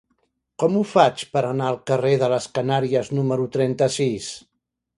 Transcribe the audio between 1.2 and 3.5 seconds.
per anar al carrer de les Canàries número